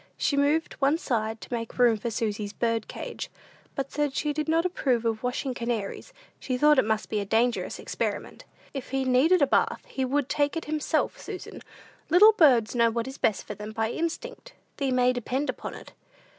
She 0.17 0.35
moved 0.35 0.73
one 0.79 0.97
side 0.97 1.39
to 1.41 1.53
make 1.53 1.77
room 1.77 1.95
for 1.95 2.09
Susy's 2.09 2.53
bird 2.53 2.87
cage, 2.87 3.29
but 3.75 3.91
said 3.91 4.15
she 4.15 4.33
did 4.33 4.49
not 4.49 4.65
approve 4.65 5.05
of 5.05 5.21
washing 5.21 5.53
canaries; 5.53 6.11
she 6.39 6.57
thought 6.57 6.79
it 6.79 6.85
must 6.85 7.07
be 7.07 7.19
a 7.19 7.23
dangerous 7.23 7.77
experiment. 7.77 8.43
"If 8.73 8.89
he 8.89 9.05
needed 9.05 9.43
a 9.43 9.45
bath, 9.45 9.85
he 9.85 10.03
would 10.03 10.27
take 10.27 10.57
it 10.57 10.65
himself, 10.65 11.21
Susan. 11.21 11.61
Little 12.09 12.33
birds 12.33 12.73
know 12.73 12.89
what 12.89 13.07
is 13.07 13.19
best 13.19 13.45
for 13.45 13.53
them 13.53 13.73
by 13.73 13.91
instinct, 13.91 14.53
thee 14.77 14.89
may 14.89 15.13
depend 15.13 15.51
upon 15.51 15.75
it." 15.75 15.93